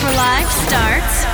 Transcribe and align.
for 0.00 0.06
Life 0.06 0.50
starts 0.50 1.29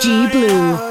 G 0.00 0.26
blue. 0.28 0.89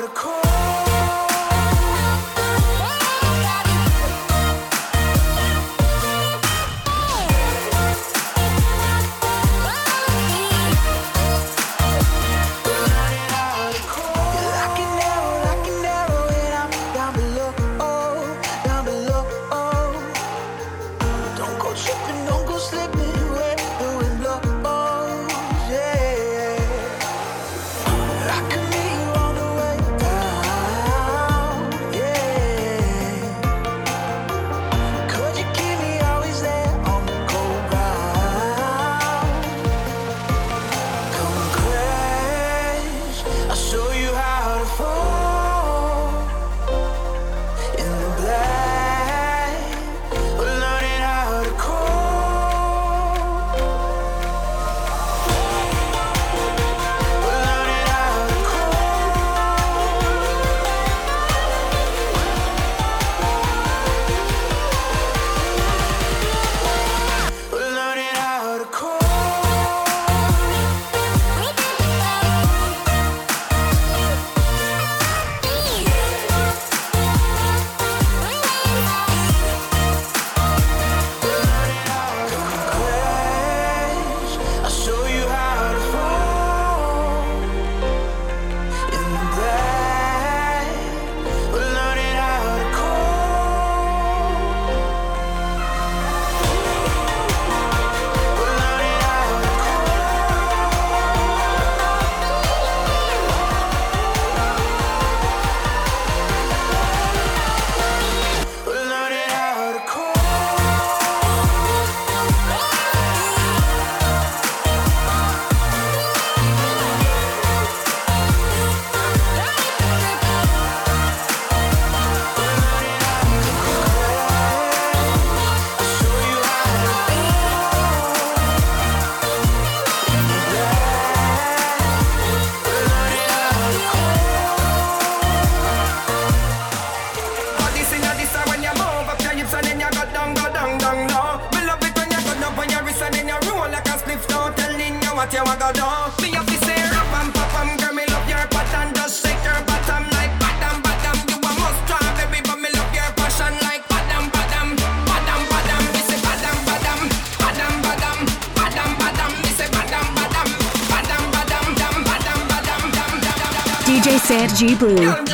Energy 164.61 165.28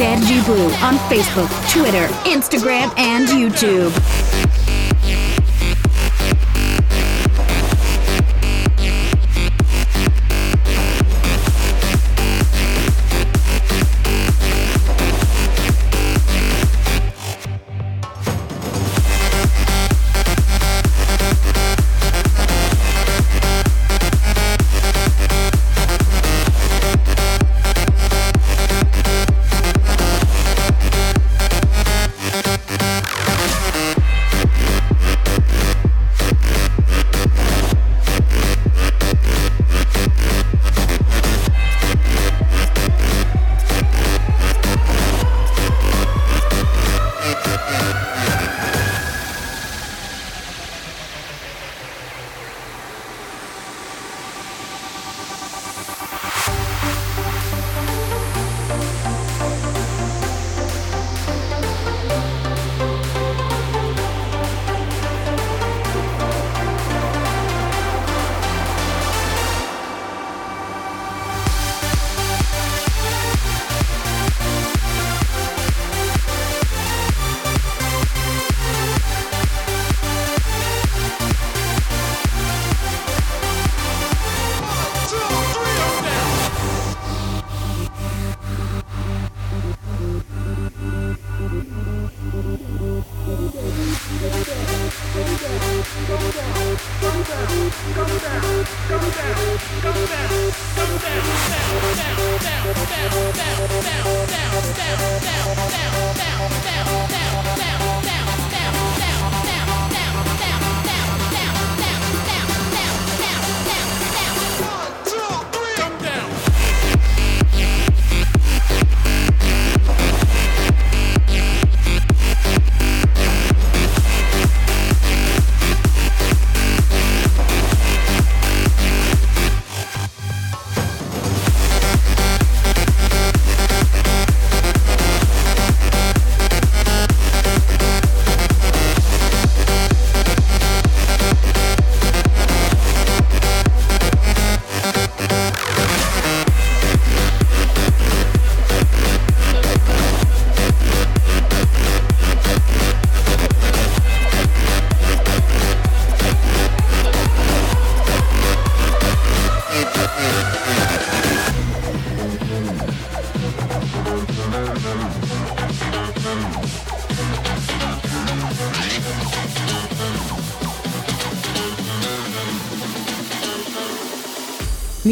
Sergi 0.00 0.40
Blue 0.46 0.72
on 0.80 0.96
Facebook, 1.10 1.50
Twitter, 1.70 2.06
Instagram, 2.24 2.90
and 2.96 3.28
YouTube. 3.28 3.90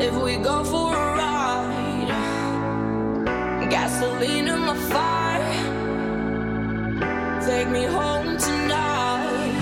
if 0.00 0.14
we 0.22 0.36
go 0.36 0.64
for 0.64 0.92
a 0.94 1.16
ride. 1.16 2.08
Gasoline 3.70 4.48
in 4.48 4.60
my 4.60 4.76
fire, 4.92 5.54
take 7.40 7.68
me 7.68 7.84
home 7.84 8.36
tonight. 8.36 9.54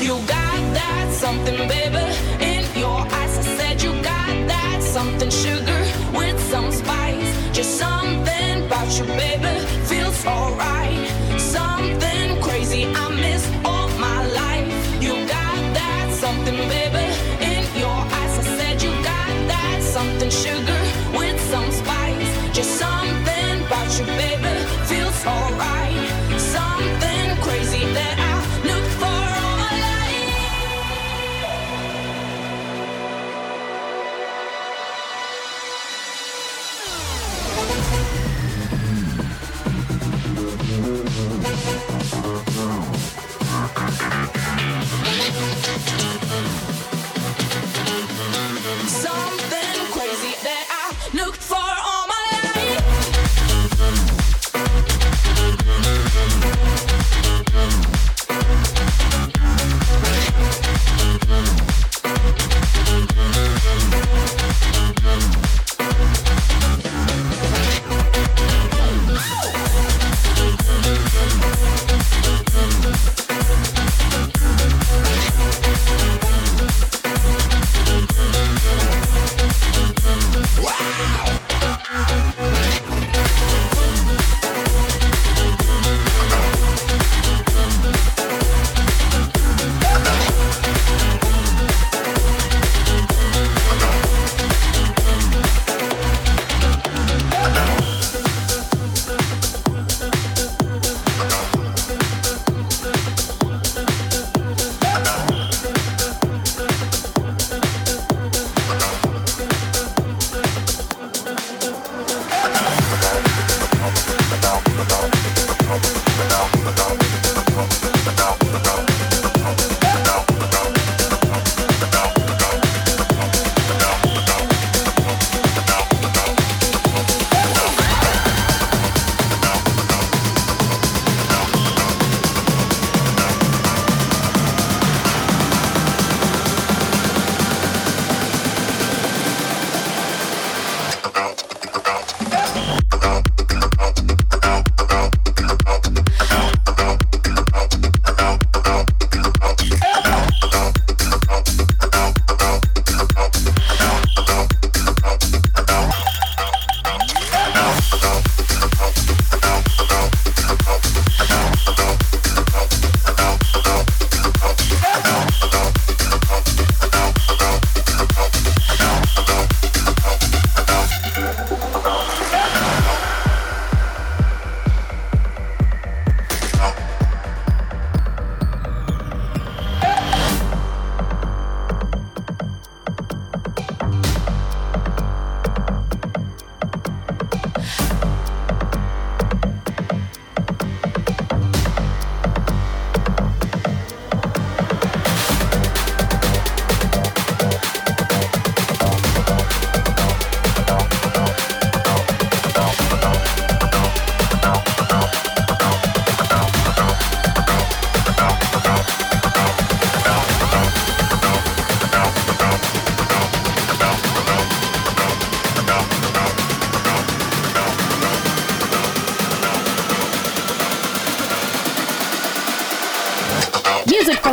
You 0.00 0.14
got 0.26 0.60
that 0.74 1.12
something, 1.12 1.56
baby, 1.68 2.04
in 2.44 2.64
your 2.78 3.00
eyes. 3.00 3.38
I 3.38 3.42
said 3.58 3.82
you 3.82 3.92
got 4.02 4.48
that 4.48 4.82
something, 4.82 5.30
sugar 5.30 5.82
with 6.12 6.38
some 6.50 6.72
spice. 6.72 7.32
Just 7.52 7.78
something 7.78 8.66
about 8.66 8.98
you, 8.98 9.04
baby, 9.16 9.64
feels 9.86 10.24
alright. 10.26 11.08
Something 11.38 12.40
crazy 12.42 12.86
I 12.86 13.08
miss 13.14 13.46
all 13.64 13.88
my 13.98 14.26
life. 14.26 15.02
You 15.02 15.14
got 15.26 15.58
that 15.74 16.12
something, 16.12 16.56
baby. 16.68 16.85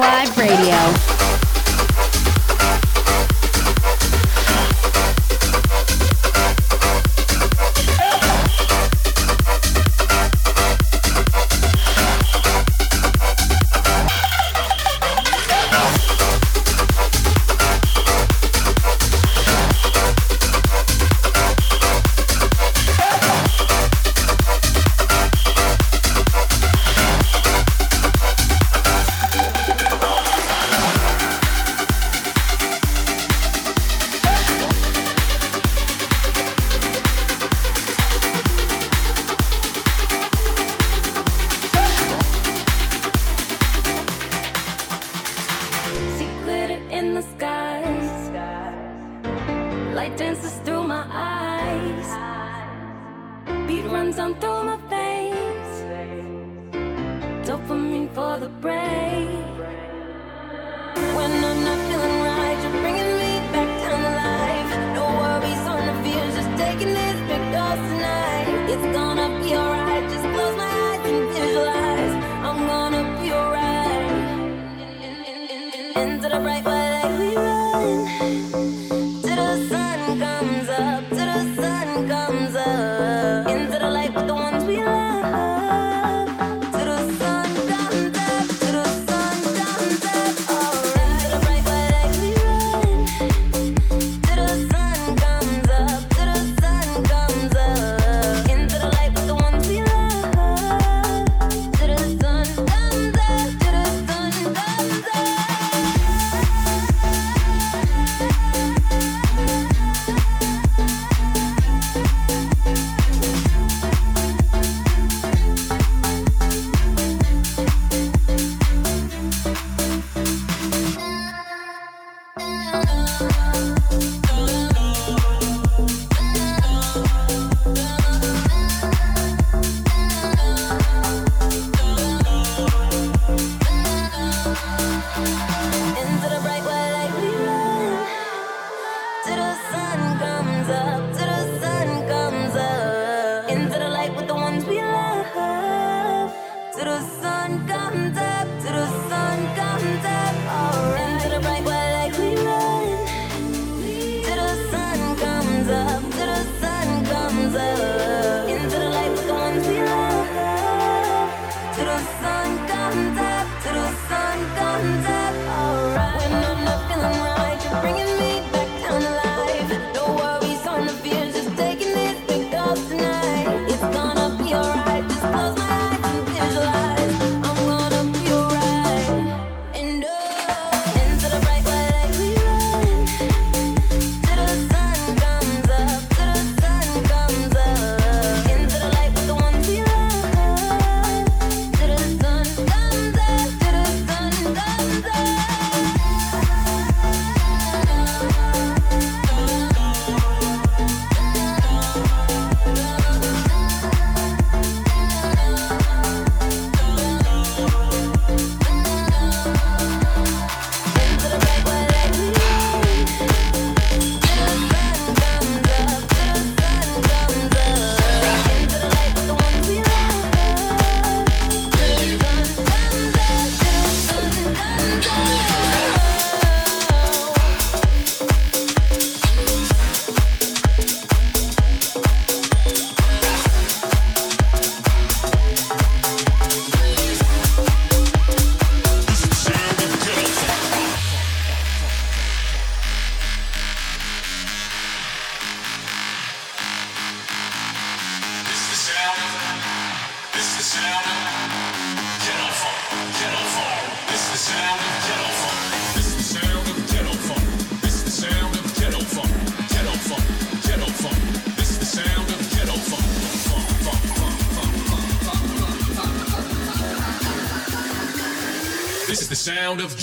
Live 0.03 0.37
Radio. 0.37 1.12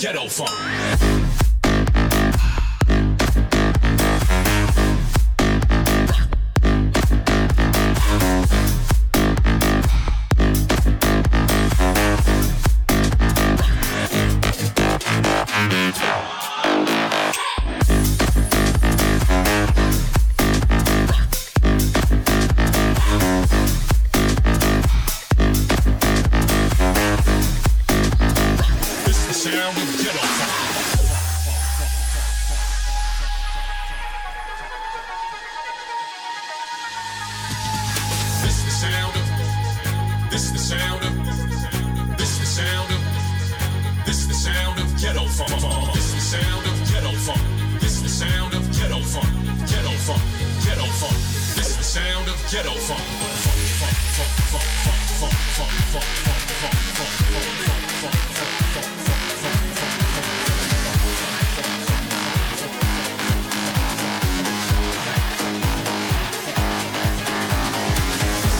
ghetto 0.01 0.27
funk. 0.27 0.60
ghetto 52.51 52.75
funk. 52.75 52.99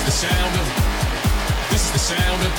The 0.06 0.12
sound 0.12 0.56
this 1.70 1.84
is 1.84 1.92
the 1.92 2.00
sound 2.00 2.42
of 2.44 2.54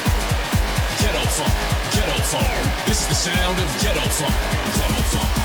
ghetto 1.00 1.24
funk, 1.30 1.54
ghetto 1.94 2.22
funk. 2.24 2.86
This 2.86 3.00
is 3.00 3.08
the 3.08 3.14
sound 3.14 3.58
of 3.58 3.80
ghetto 3.80 4.06
funk, 4.10 4.34
ghetto 4.74 5.02
funk. 5.16 5.41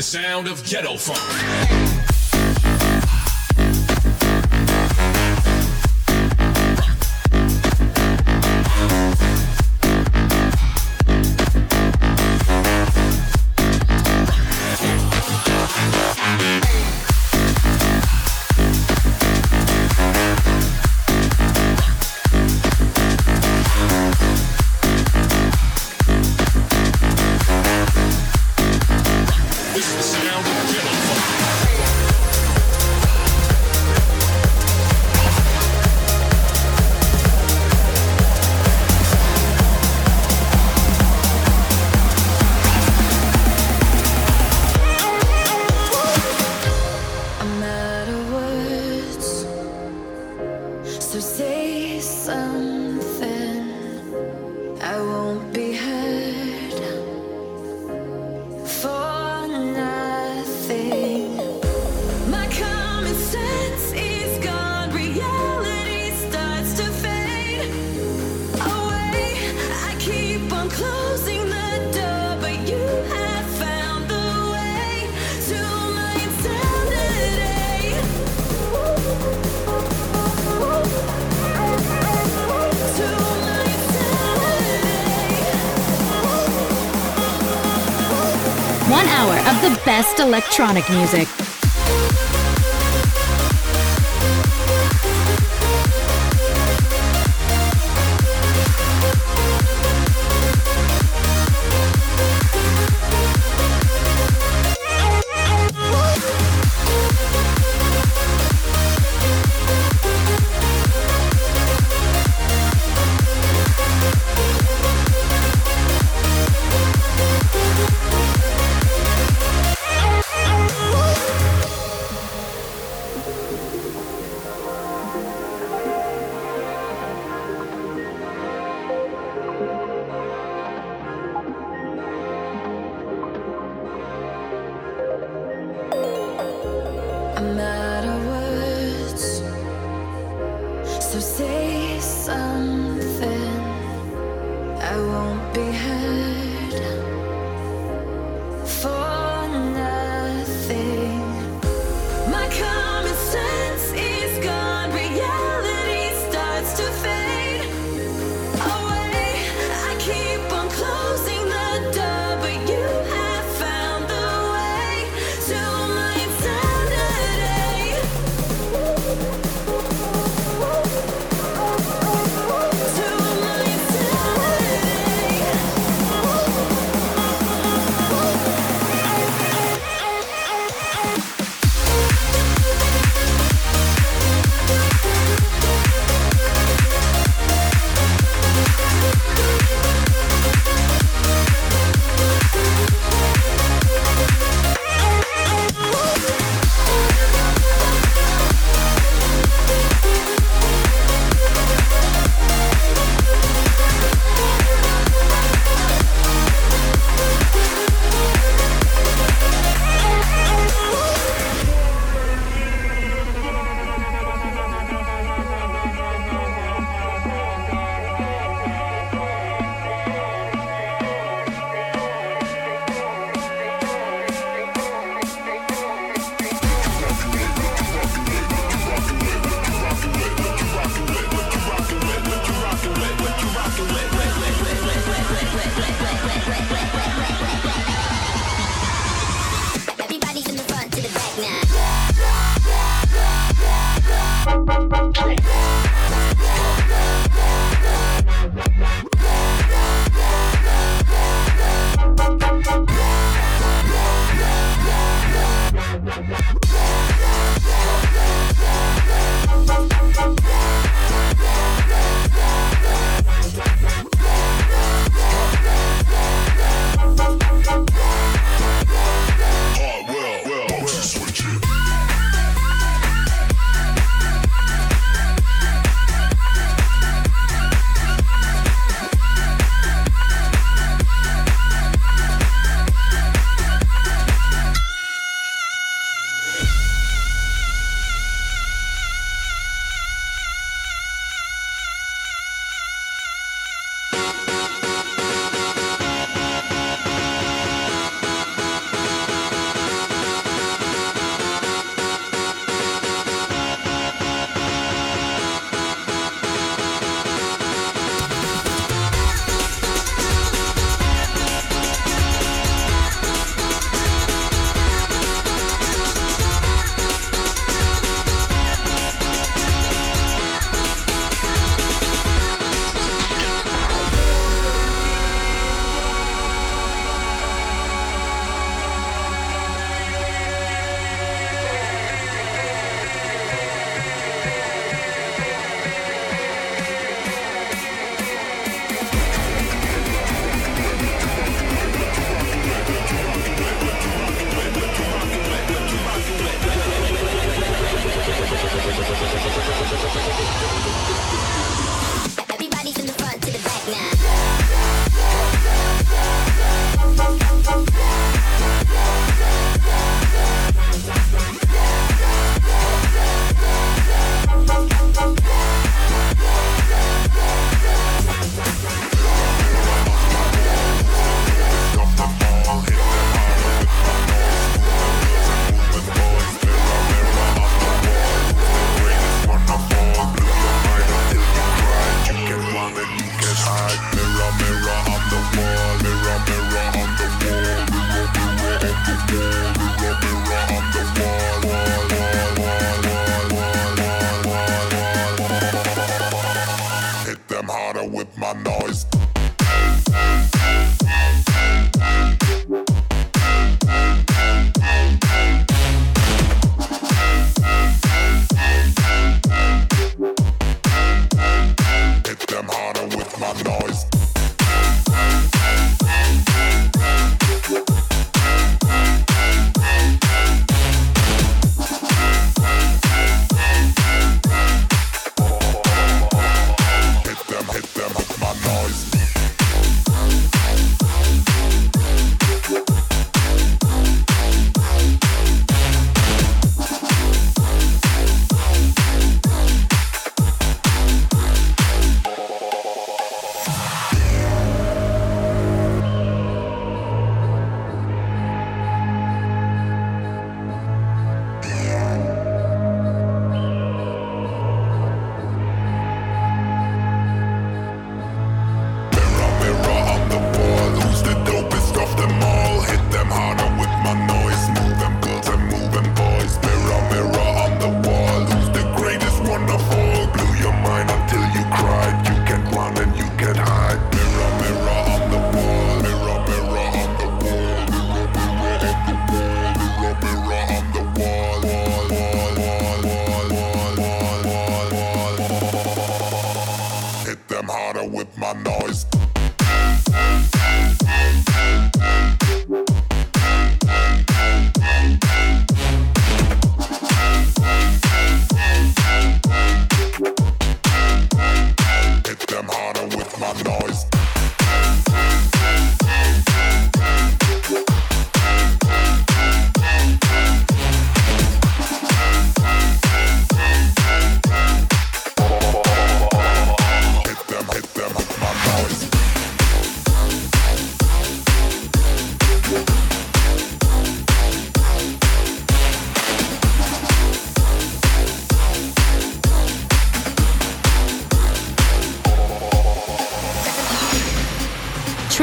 The 0.00 0.04
sound 0.04 0.48
of 0.48 0.64
ghetto 0.64 0.96
funk. 0.96 1.79
Best 89.84 90.20
electronic 90.20 90.88
music. 90.88 91.49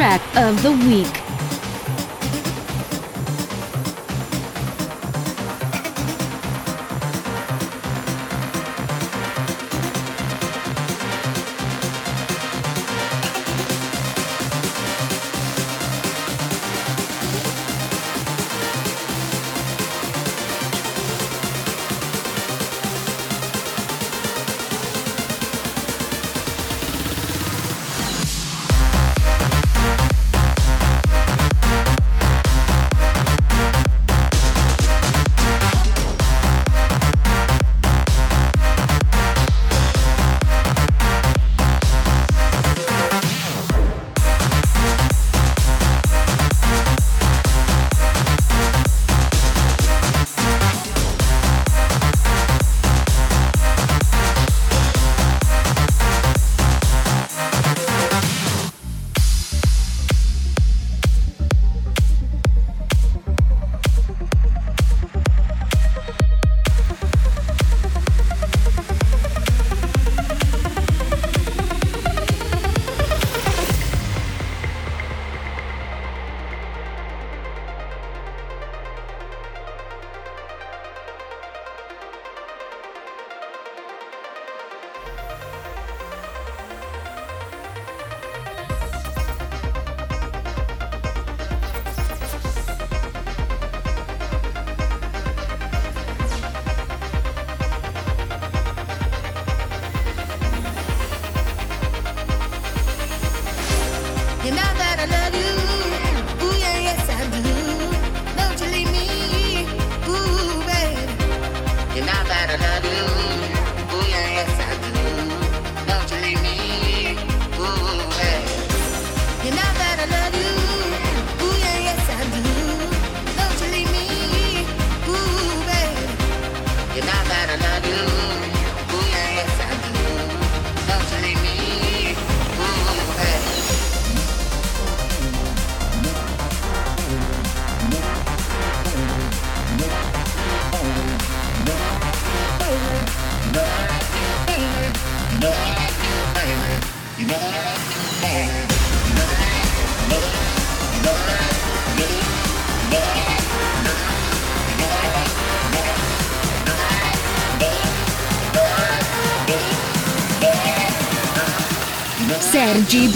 Track 0.08 0.38
of 0.38 0.64
the 0.64 0.72
week. 0.88 1.27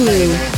Blue. 0.02 0.51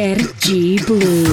Sergi 0.00 0.80
Blue. 0.86 1.29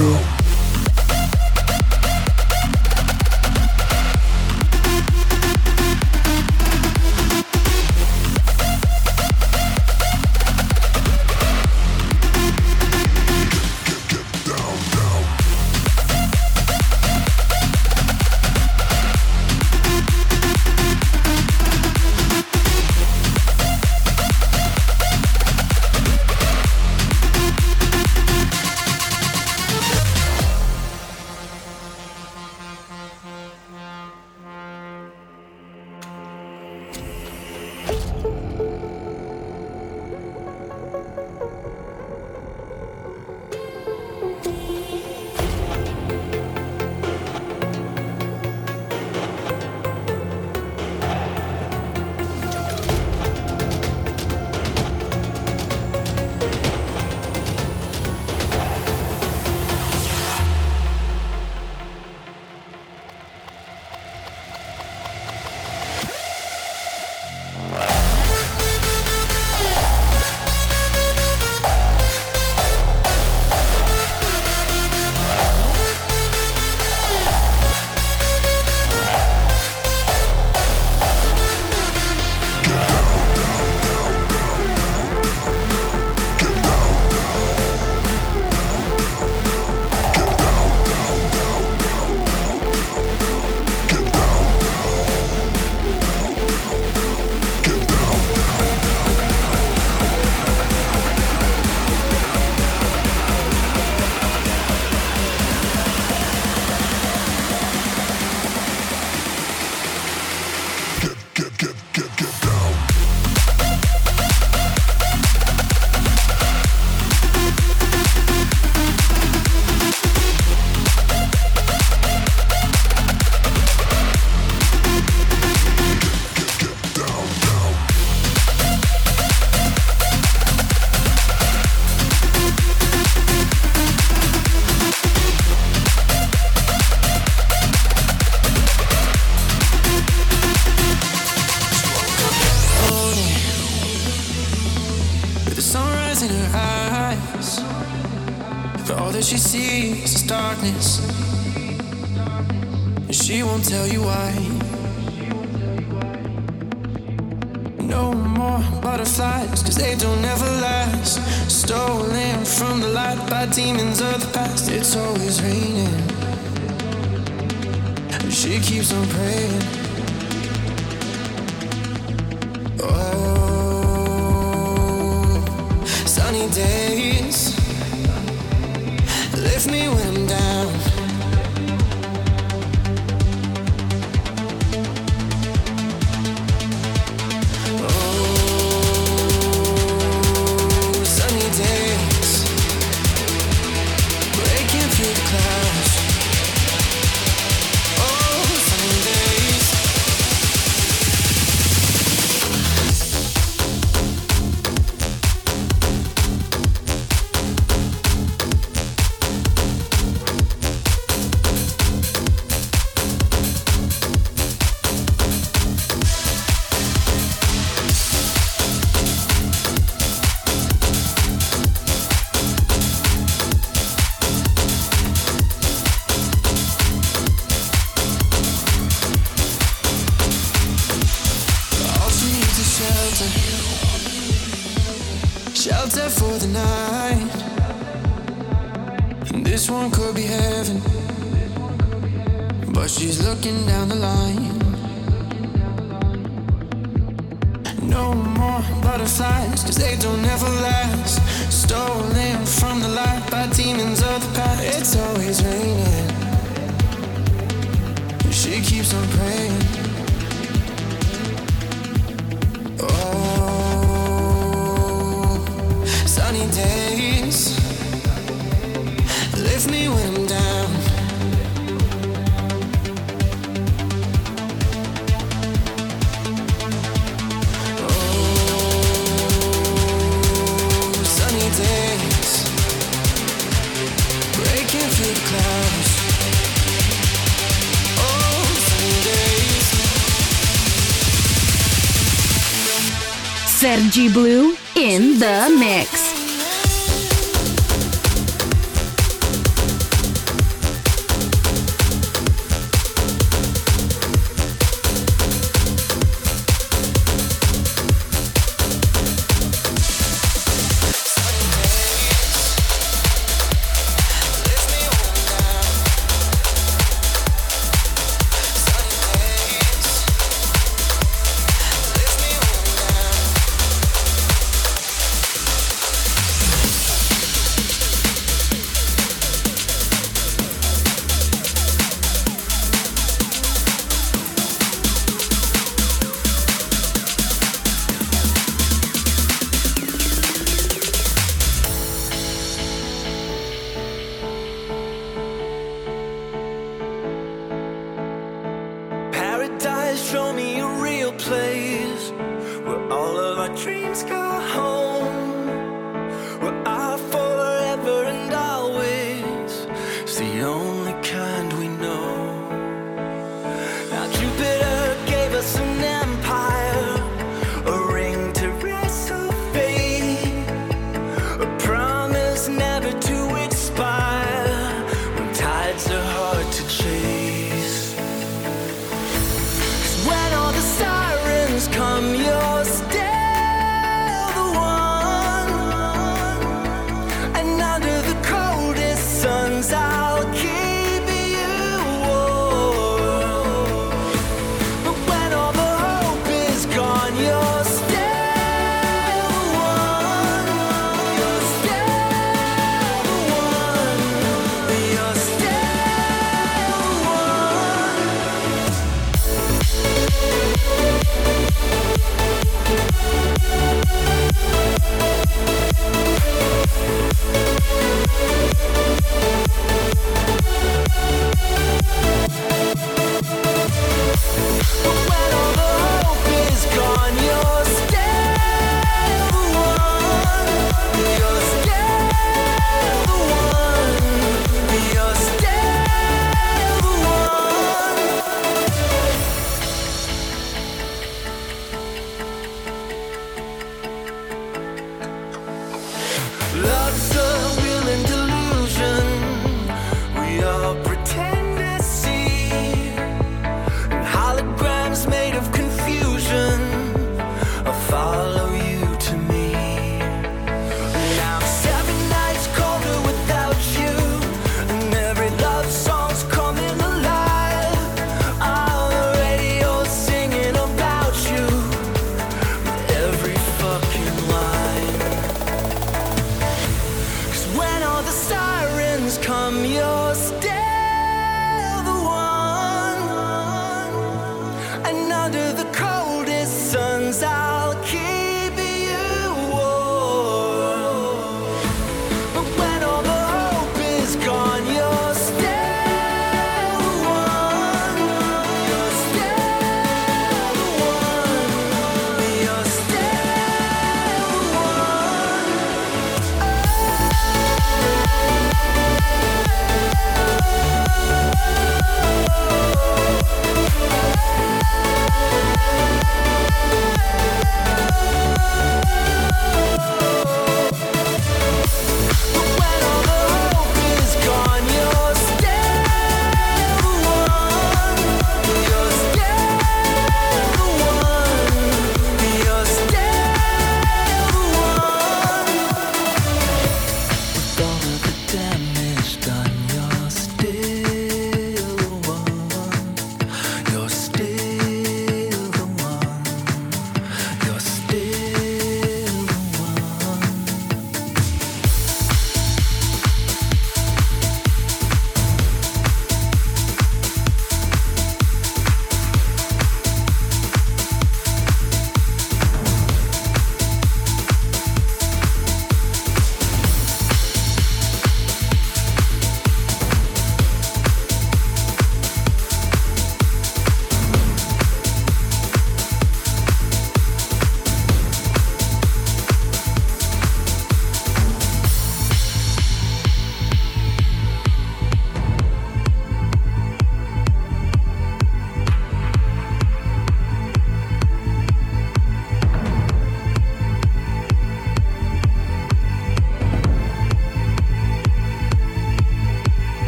Blue 294.09 294.36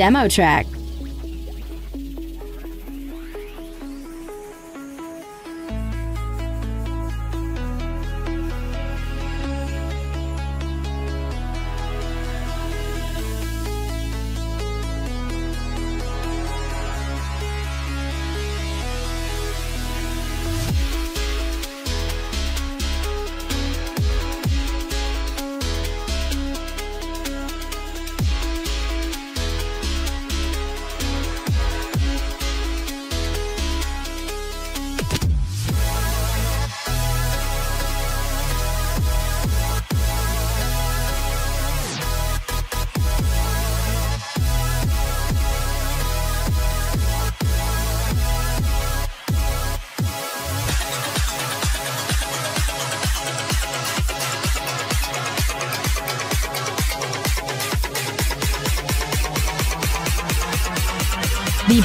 demo 0.00 0.26
track. 0.28 0.79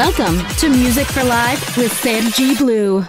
Welcome 0.00 0.38
to 0.56 0.70
Music 0.70 1.06
for 1.08 1.22
Live 1.24 1.76
with 1.76 1.92
Sergi 1.92 2.54
Blue. 2.54 3.04